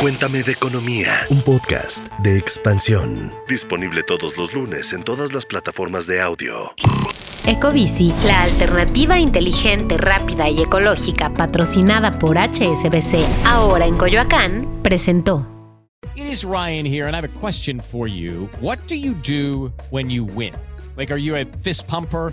Cuéntame 0.00 0.42
de 0.42 0.52
economía, 0.52 1.12
un 1.30 1.42
podcast 1.42 2.08
de 2.22 2.36
expansión. 2.36 3.32
Disponible 3.48 4.02
todos 4.02 4.36
los 4.36 4.52
lunes 4.52 4.92
en 4.92 5.02
todas 5.04 5.32
las 5.32 5.46
plataformas 5.46 6.06
de 6.06 6.20
audio. 6.20 6.72
Ecobici, 7.46 8.14
la 8.24 8.42
alternativa 8.42 9.18
inteligente, 9.18 9.96
rápida 9.96 10.48
y 10.48 10.62
ecológica 10.62 11.32
patrocinada 11.34 12.18
por 12.18 12.38
HSBC, 12.38 13.26
ahora 13.44 13.86
en 13.86 13.96
Coyoacán, 13.96 14.80
presentó. 14.82 15.44
It 16.14 16.26
is 16.26 16.44
Ryan 16.44 16.86
here, 16.86 17.06
and 17.08 17.16
I 17.16 17.20
have 17.20 17.28
a 17.28 17.40
question 17.40 17.80
for 17.80 18.06
you. 18.06 18.48
What 18.60 18.78
do 18.86 18.94
you 18.94 19.14
do 19.14 19.72
when 19.90 20.08
you 20.08 20.24
win? 20.24 20.54
Like, 20.96 21.12
are 21.12 21.18
you 21.18 21.34
a 21.34 21.44
fist 21.62 21.88
pumper? 21.88 22.32